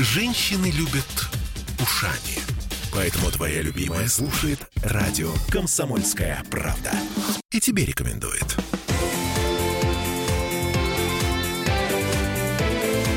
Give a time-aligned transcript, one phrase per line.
[0.00, 1.28] Женщины любят
[1.80, 2.38] ушами.
[2.92, 6.92] Поэтому твоя любимая слушает радио «Комсомольская правда».
[7.50, 8.46] И тебе рекомендует.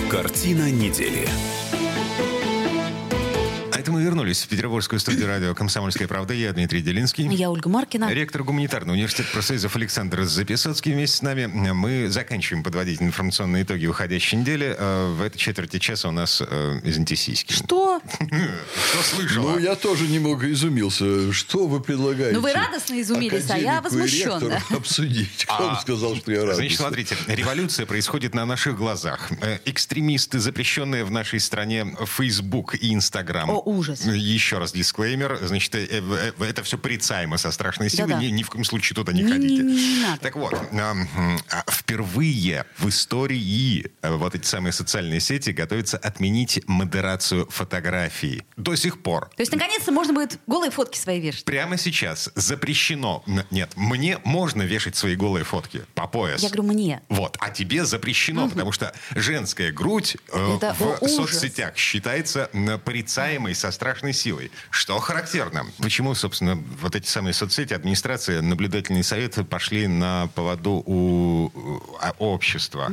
[0.09, 1.29] Картина недели.
[3.81, 6.35] А это мы вернулись в Петербургскую студию радио «Комсомольская правда».
[6.35, 7.27] Я Дмитрий Делинский.
[7.33, 8.13] Я Ольга Маркина.
[8.13, 11.47] Ректор гуманитарного университета профсоюзов Александр Записоцкий вместе с нами.
[11.47, 14.75] Мы заканчиваем подводить информационные итоги уходящей недели.
[14.77, 17.53] Э, В этой четверти часа у нас, э, извините, сиськи.
[17.53, 17.99] Что?
[18.19, 19.53] Что слышала?
[19.53, 21.33] Ну, я тоже немного изумился.
[21.33, 22.35] Что вы предлагаете?
[22.35, 24.61] Ну, вы радостно изумились, а я возмущенно.
[24.69, 25.45] обсудить.
[25.45, 26.65] Кто вам сказал, что я радостный?
[26.67, 29.31] Значит, смотрите, революция происходит на наших глазах.
[29.41, 33.49] Э, Экстремисты, запрещенные в нашей стране Facebook и Instagram.
[33.49, 34.05] О, ужас.
[34.05, 35.39] Еще раз дисклеймер.
[35.41, 38.09] Значит, э, э, это все порицаемо со страшной силой.
[38.09, 38.21] Да-да.
[38.21, 39.63] Ни, ни в коем случае туда не Не- ходите.
[39.63, 40.19] не- не надо.
[40.21, 46.61] Так вот, эм, а, впервые в истории э, вот эти самые социальные сети готовятся отменить
[46.67, 48.43] модерацию фотографий.
[48.57, 49.29] До сих пор.
[49.35, 51.45] То есть, наконец-то, можно будет голые фотки свои вешать.
[51.45, 53.23] Прямо сейчас запрещено.
[53.51, 56.41] Нет, мне можно вешать свои голые фотки по пояс.
[56.41, 57.01] Я говорю, мне.
[57.09, 61.15] Вот, а тебе запрещено, потому что женская грудь э, в ужас.
[61.15, 62.49] соцсетях считается
[62.85, 64.51] порицаемой со страшной силой.
[64.71, 65.65] Что характерно.
[65.77, 71.51] Почему, собственно, вот эти самые соцсети, администрация, наблюдательный совет пошли на поводу у
[72.01, 72.91] э, общества?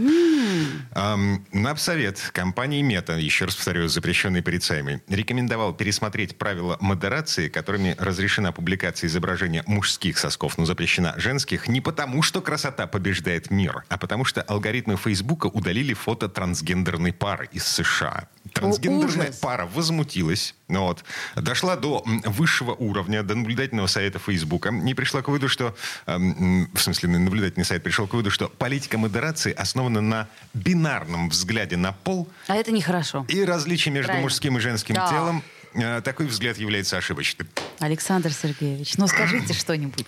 [0.95, 8.53] Эм, Напсовет компании Мета, еще раз повторю, запрещенный порицаемый, рекомендовал пересмотреть правила модерации, которыми разрешена
[8.53, 14.25] публикация изображения мужских сосков, но запрещена женских, не потому, что красота побеждает мир, а потому
[14.25, 18.29] что алгоритмы Фейсбука удалили фото трансгендерной пары из США.
[18.53, 19.39] Трансгендерная ужас.
[19.39, 21.05] пара возмутилась, ну вот,
[21.37, 25.75] дошла до высшего уровня, до наблюдательного совета Фейсбука, и пришла к выводу, что,
[26.07, 31.77] эм, в смысле, наблюдательный совет пришел к выводу, что политика модерации основана на бинарном взгляде
[31.77, 33.25] на пол А это нехорошо.
[33.29, 34.25] и различии между Правильно.
[34.27, 35.09] мужским и женским Да.
[35.09, 35.43] телом.
[35.75, 37.47] Э, Такой взгляд является ошибочным.
[37.79, 40.07] Александр Сергеевич, ну скажите что-нибудь.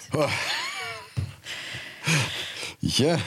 [2.81, 3.21] Я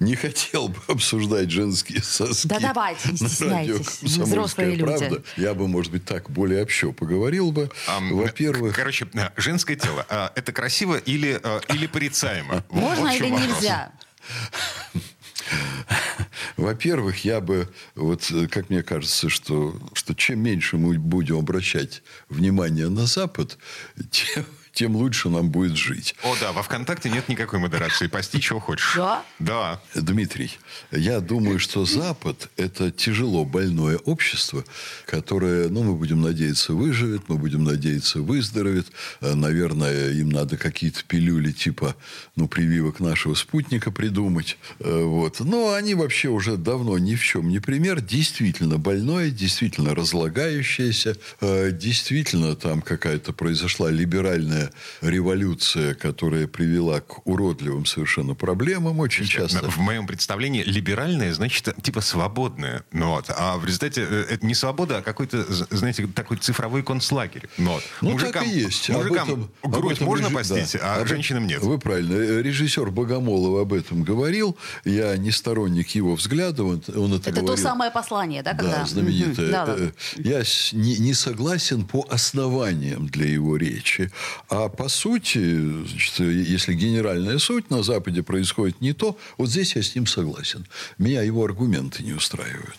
[0.00, 2.46] не хотел бы обсуждать женские соски.
[2.46, 4.82] Да давайте, не стесняйтесь, радио мы «Комсомольская взрослые люди».
[4.84, 5.22] правда».
[5.36, 7.70] Я бы, может быть, так более общо поговорил бы.
[7.88, 10.06] Ам, Во-первых, Короче, женское тело.
[10.08, 12.64] э, Это красиво или, э, или порицаемо?
[12.70, 13.48] Можно вот в или вопрос.
[13.56, 13.92] нельзя?
[16.56, 22.02] Во-первых, я бы, вот э, как мне кажется, что, что чем меньше мы будем обращать
[22.28, 23.58] внимание на Запад,
[24.10, 26.14] тем, тем лучше нам будет жить.
[26.22, 28.08] О, да, во ВКонтакте нет никакой модерации.
[28.08, 28.94] Пости, чего хочешь.
[28.96, 29.24] Да?
[29.38, 29.80] Да.
[29.94, 30.50] Дмитрий,
[30.90, 34.64] я думаю, что Запад– это тяжело больное общество,
[35.06, 38.88] которое, ну, мы будем надеяться, выживет, мы будем надеяться, выздоровеет.
[39.20, 41.94] Э, Наверное, им надо какие-то пилюли типа,
[42.34, 44.58] ну, прививок нашего спутника придумать.
[44.80, 45.40] Э, Вот.
[45.40, 48.00] Но они вообще уже давно ни в чем не пример.
[48.00, 54.63] Действительно больное, действительно разлагающееся, э, действительно там какая-то произошла либеральная
[55.00, 59.70] революция, которая привела к уродливым совершенно проблемам очень часто.
[59.70, 62.84] В моем представлении либеральное значит типа свободное.
[62.92, 63.26] Ну, вот.
[63.28, 67.48] А в результате э, это не свобода, а какой-то, знаете, такой цифровой концлагерь.
[67.58, 67.82] Ну, вот.
[68.00, 68.90] Ну, так и есть.
[68.90, 70.96] Об Мужикам этом- об грудь этом можно режи- постить, да.
[70.96, 71.62] а Об- женщинам нет.
[71.62, 72.14] Вы правильно.
[72.14, 74.56] Э, Режиссер Богомолов об этом говорил.
[74.84, 76.64] Я не сторонник его взгляда.
[76.64, 78.80] Он, он это, Это то самое послание, да, когда?
[78.80, 79.46] Да, знаменитое.
[79.46, 79.52] Мгм.
[79.52, 79.74] Да, да.
[79.78, 80.42] Э, Я
[80.72, 84.10] не, не согласен по основаниям для его речи.
[84.56, 89.82] А по сути, значит, если генеральная суть на Западе происходит не то, вот здесь я
[89.82, 90.64] с ним согласен.
[90.96, 92.76] Меня его аргументы не устраивают.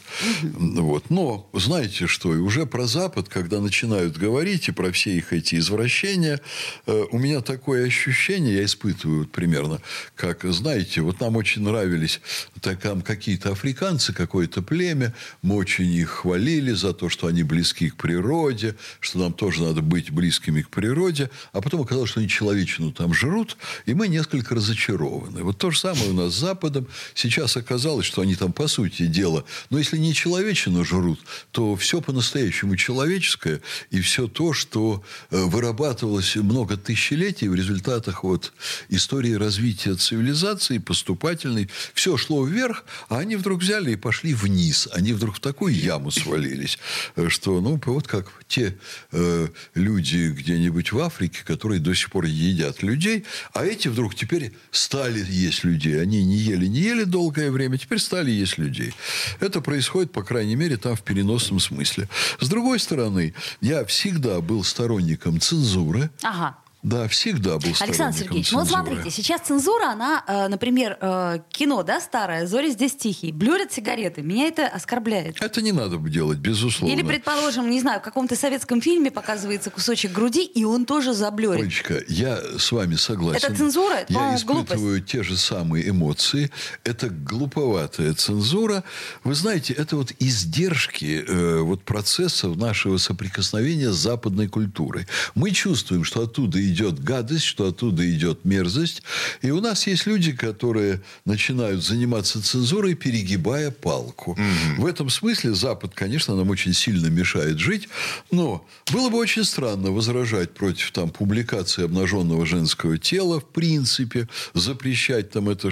[0.54, 1.10] Вот.
[1.10, 5.56] Но знаете что, и уже про Запад, когда начинают говорить и про все их эти
[5.56, 6.40] извращения,
[6.86, 9.82] э, у меня такое ощущение, я испытываю вот примерно,
[10.16, 12.22] как, знаете, вот нам очень нравились
[12.62, 17.90] так, там какие-то африканцы, какое-то племя, мы очень их хвалили за то, что они близки
[17.90, 22.30] к природе, что нам тоже надо быть близкими к природе, а потом оказалось, что они
[22.30, 25.42] человечину там жрут, и мы несколько разочарованы.
[25.42, 26.86] Вот то же самое у нас с Западом.
[27.16, 32.02] Сейчас оказалось, что они там, по сути дела, но если не человечину жрут, то все
[32.02, 38.54] по-настоящему человеческое, и все то, что э, вырабатывалось много тысячелетий в результатах вот
[38.90, 44.88] истории развития цивилизации, поступательной, все шло вверх, а они вдруг взяли и пошли вниз.
[44.92, 46.78] Они вдруг в такую яму свалились,
[47.16, 48.78] э, что, ну, вот как те
[49.12, 53.24] э, люди где-нибудь в Африке, которые до сих пор едят людей,
[53.54, 56.02] а эти вдруг теперь стали есть людей.
[56.02, 58.94] Они не ели, не ели долгое время, теперь стали есть людей.
[59.40, 62.10] Это происходит, по крайней мере, там в переносном смысле.
[62.42, 66.10] С другой стороны, я всегда был сторонником цензуры.
[66.24, 66.58] Ага.
[66.86, 68.86] Да, всегда был Александр Сергеевич, ну вот цензуры.
[68.86, 74.22] смотрите, сейчас цензура, она, э, например, э, кино, да, старое, «Зори здесь тихий», блюрят сигареты.
[74.22, 75.42] Меня это оскорбляет.
[75.42, 76.94] Это не надо бы делать, безусловно.
[76.94, 81.64] Или, предположим, не знаю, в каком-то советском фильме показывается кусочек груди, и он тоже заблюрит.
[81.64, 83.44] Олечка, я с вами согласен.
[83.44, 83.96] Это цензура?
[83.96, 86.52] Это, Я испытываю те же самые эмоции.
[86.84, 88.84] Это глуповатая цензура.
[89.24, 95.08] Вы знаете, это вот издержки э, вот процессов нашего соприкосновения с западной культурой.
[95.34, 99.02] Мы чувствуем, что оттуда идет гадость, что оттуда идет мерзость.
[99.42, 104.38] И у нас есть люди, которые начинают заниматься цензурой, перегибая палку.
[104.78, 107.88] В этом смысле Запад, конечно, нам очень сильно мешает жить.
[108.32, 115.32] Но было бы очень странно возражать против там, публикации обнаженного женского тела, в принципе, запрещать
[115.32, 115.70] там это,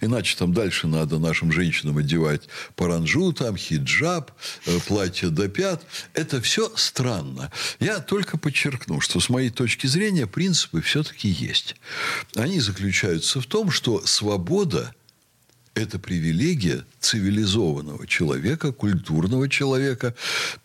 [0.00, 2.42] иначе там дальше надо нашим женщинам одевать
[2.76, 4.30] паранджу, там хиджаб,
[4.66, 5.82] э, платье до пят.
[6.14, 7.50] Это все странно.
[7.80, 11.76] Я только подчеркну, что с моей точки зрения принципы все-таки есть.
[12.34, 14.94] Они заключаются в том, что свобода
[15.74, 20.14] это привилегия цивилизованного человека, культурного человека,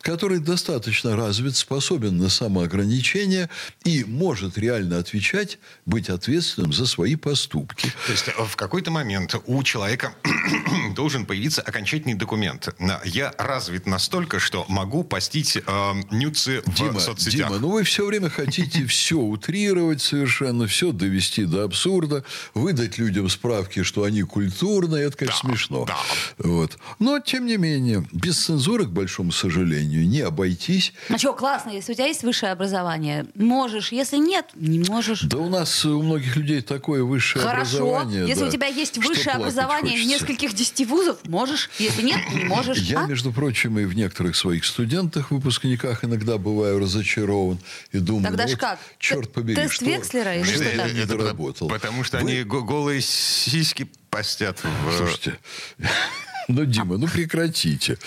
[0.02, 3.50] который достаточно развит, способен на самоограничение
[3.84, 7.92] и может реально отвечать, быть ответственным за свои поступки.
[8.06, 10.14] То есть э, в какой-то момент у человека
[10.96, 12.70] должен появиться окончательный документ.
[13.04, 17.50] Я развит настолько, что могу постить э, нюцы в Дима, соцсетях.
[17.50, 22.24] Дима, ну вы все время хотите все утрировать совершенно, все довести до абсурда,
[22.54, 25.86] выдать людям справки, что они культурные, это, конечно, Да, смешно.
[25.86, 25.98] да.
[26.38, 26.78] Вот.
[27.00, 30.94] Но, тем не менее, без цензуры, к большому сожалению, не обойтись.
[31.10, 33.92] А что, классно, если у тебя есть высшее образование, можешь.
[33.92, 35.22] Если нет, не можешь.
[35.24, 37.78] Да у нас у многих людей такое высшее Хорошо.
[37.78, 38.28] образование.
[38.28, 40.10] Если да, у тебя есть высшее образование в хочется.
[40.26, 41.70] нескольких десяти вузов, можешь.
[41.80, 42.78] Если нет, не можешь.
[42.80, 43.08] Я, А?
[43.08, 47.60] между прочим, и в некоторых своих студентах, выпускниках иногда бываю разочарован
[47.92, 48.80] и думаю, Тогда ну вот, как?
[49.00, 51.68] черт побери, тест что, Векслера или что что я не доработал.
[51.70, 54.98] Потому что Вы- они го- голые сиськи постят в...
[54.98, 55.38] Слушайте,
[56.48, 57.98] ну, Дима, ну прекратите.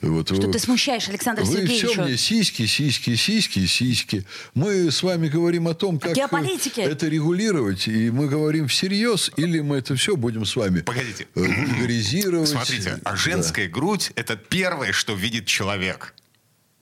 [0.00, 1.90] Вот, Что вы- ты смущаешь, Александр Вы Сергеевич?
[1.92, 4.24] все мне сиськи, сиськи, сиськи, сиськи.
[4.54, 6.80] Мы с вами говорим о том, как Геополитики.
[6.80, 11.26] это регулировать, и мы говорим всерьез, или мы это все будем с вами Погодите.
[11.34, 12.48] э, вульгаризировать.
[12.48, 13.16] Смотрите, а Да.
[13.16, 16.14] женская грудь– это первое, что видит человек.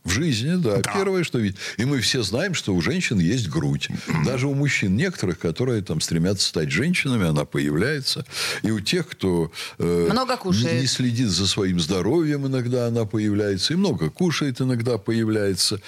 [0.05, 0.93] В жизни, да, Да.
[0.95, 1.59] Первое, что видит.
[1.77, 3.89] И мы все знаем, что у женщин есть грудь.
[4.25, 8.25] Даже у мужчин некоторых, которые там стремятся стать женщинами, она появляется.
[8.62, 10.75] И у тех, кто э, Много кушает.
[10.75, 13.75] Не, не следит за своим здоровьем, иногда она появляется.
[13.75, 15.81] И много кушает, иногда появляется.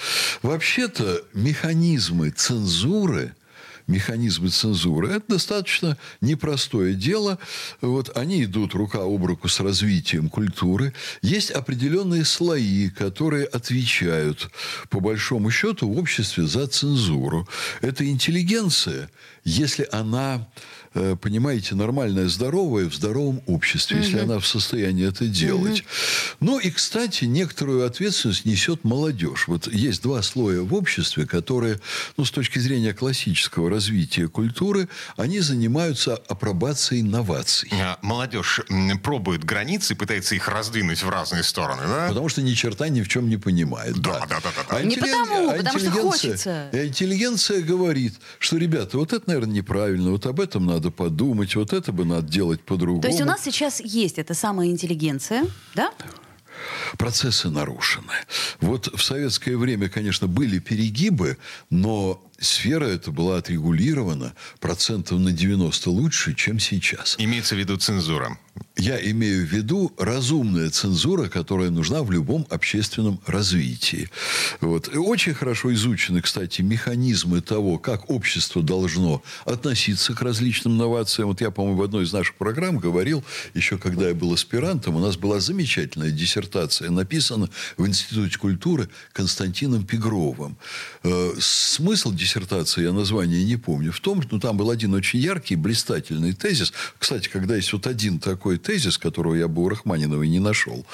[0.42, 3.34] Вообще-то механизмы цензуры
[3.90, 5.08] механизмы цензуры.
[5.10, 7.38] Это достаточно непростое дело.
[7.80, 10.94] Вот они идут рука об руку с развитием культуры.
[11.22, 14.50] Есть определенные слои, которые отвечают,
[14.88, 17.48] по большому счету, в обществе за цензуру.
[17.82, 19.10] Это интеллигенция,
[19.44, 20.48] если она,
[20.94, 25.84] э, понимаете, нормальная, здоровая, в здоровом обществе, если она в состоянии это делать.
[26.40, 29.48] Ну и, кстати, некоторую ответственность несет молодежь.
[29.48, 31.80] Вот есть два слоя в обществе, которые,
[32.16, 37.70] ну, с точки зрения классического развития культуры, они занимаются апробацией новаций.
[37.72, 38.60] А Молодежь
[39.02, 42.08] пробует границы, пытается их раздвинуть в разные стороны, да?
[42.08, 43.98] Потому что ни черта ни в чем не понимает.
[43.98, 44.76] Да, да, да, да, да.
[44.76, 46.68] А Не интеллиг- потому, а потому что хочется.
[46.72, 51.72] И интеллигенция говорит, что, ребята, вот это, наверное, неправильно, вот об этом надо подумать, вот
[51.72, 53.00] это бы надо делать по-другому.
[53.00, 55.44] То есть у нас сейчас есть эта самая интеллигенция,
[55.74, 55.90] да?
[56.98, 58.12] процессы нарушены.
[58.60, 61.38] Вот в советское время, конечно, были перегибы,
[61.70, 67.16] но сфера эта была отрегулирована процентов на 90 лучше, чем сейчас.
[67.18, 68.36] Имеется в виду цензура.
[68.76, 74.08] Я имею в виду разумная цензура, которая нужна в любом общественном развитии.
[74.60, 74.92] Вот.
[74.92, 81.28] И очень хорошо изучены, кстати, механизмы того, как общество должно относиться к различным новациям.
[81.28, 83.22] Вот я, по-моему, в одной из наших программ говорил,
[83.54, 89.84] еще когда я был аспирантом, у нас была замечательная диссертация, написана в Институте культуры Константином
[89.84, 90.56] Пегровым.
[91.02, 92.29] Э, Смысл диссертации,
[92.80, 96.72] я название не помню, в том, что ну, там был один очень яркий, блистательный тезис.
[96.98, 100.86] Кстати, когда есть вот один такой тезис, которого я бы у Рахманиновой не нашел,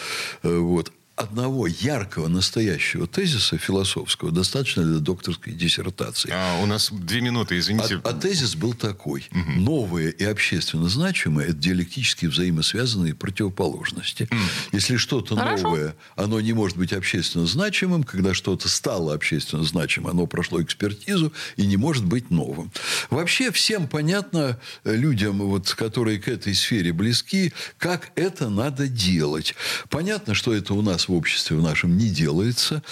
[0.42, 6.30] э, вот, одного яркого, настоящего тезиса философского достаточно для докторской диссертации.
[6.32, 8.00] А, у нас две минуты, извините.
[8.04, 9.26] А, а тезис был такой.
[9.32, 14.28] Новые и общественно значимые– это диалектически взаимосвязанные противоположности.
[14.72, 18.04] Если что-то новое, оно не может быть общественно значимым.
[18.04, 22.70] Когда что-то стало общественно значимым, оно прошло экспертизу и не может быть новым.
[23.08, 29.54] Вообще всем понятно, э, людям, вот, которые к этой сфере близки, как это надо делать.
[29.88, 32.82] Понятно, что это у нас нас в обществе в нашем не делается.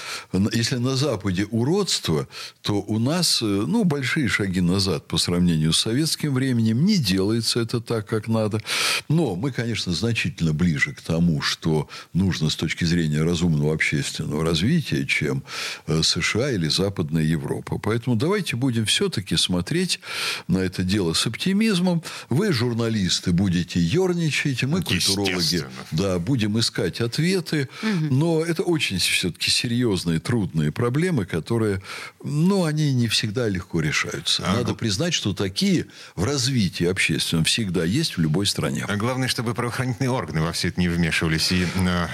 [0.52, 2.26] Если на Западе уродство,
[2.62, 6.84] то у нас э, ну, большие шаги назад по сравнению с советским временем.
[6.84, 8.60] Не делается это так, как надо.
[9.08, 15.06] Но мы, конечно, значительно ближе к тому, что нужно с точки зрения разумного общественного развития,
[15.06, 15.42] чем
[15.86, 17.78] э, США или Западная Европа.
[17.78, 20.00] Поэтому давайте будем все-таки смотреть
[20.48, 22.02] на это дело с оптимизмом.
[22.28, 27.68] Вы, журналисты, будете ерничать, мы, культурологи, да, будем искать ответы.
[27.82, 28.03] Угу.
[28.10, 31.82] Но это очень все-таки серьезные, трудные проблемы, которые,
[32.22, 34.44] ну, они не всегда легко решаются.
[34.46, 38.84] А Надо признать, что такие в развитии общественном всегда есть в любой стране.
[38.88, 42.06] А главное, чтобы правоохранительные органы во все это не вмешивались и э,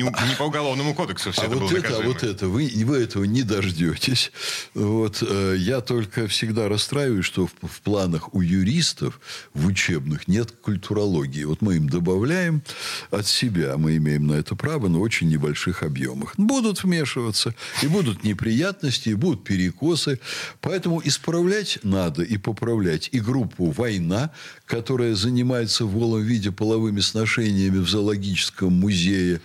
[0.00, 2.96] не по уголовному кодексу все а это вот было это, а вот это, вы, вы
[2.96, 4.32] этого не дождетесь.
[4.74, 9.20] Вот, э, я только всегда расстраиваюсь, что в, в планах у юристов
[9.54, 11.44] в учебных нет культурологии.
[11.44, 12.62] Вот мы им добавляем
[13.10, 16.34] от себя, мы имеем на это право, но в очень небольших объемах.
[16.36, 20.20] Будут вмешиваться, и будут неприятности, и будут перекосы.
[20.60, 24.30] Поэтому исправлять надо и поправлять и группу «Война»,
[24.66, 29.40] которая занимается в голом виде половыми сношениями в зоологическом музее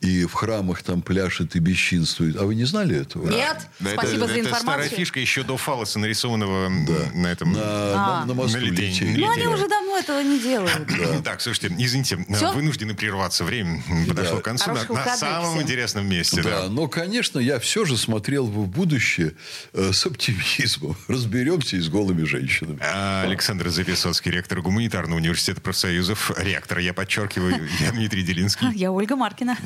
[0.00, 2.36] и в храмах там пляшет и бесчинствует.
[2.36, 3.28] А вы не знали этого?
[3.28, 3.58] Нет.
[3.78, 4.60] Да, Спасибо это, за это информацию.
[4.60, 7.18] старая фишка еще до фалоса, нарисованного да.
[7.18, 7.52] на этом...
[7.52, 8.20] На, а.
[8.20, 8.64] на, на мосту на.
[8.64, 10.88] Ну, они уже давно этого не делают.
[11.24, 13.44] Так, слушайте, извините, вынуждены прерваться.
[13.44, 16.42] Время подошло к концу на, на самом интересном месте.
[16.42, 19.34] Да, да, но, конечно, я все же смотрел в будущее
[19.72, 20.96] э, с оптимизмом.
[21.08, 22.78] Разберемся и с голыми женщинами.
[22.82, 26.32] А, Александр Записоцкий, ректор гуманитарного университета профсоюзов.
[26.38, 28.68] Ректор, я подчеркиваю, я Дмитрий Делинский.
[28.74, 29.56] Я Ольга Маркина.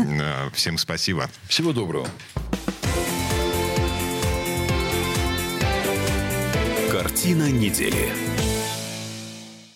[0.54, 1.30] Всем спасибо.
[1.48, 2.08] Всего доброго.
[6.90, 8.33] Картина недели.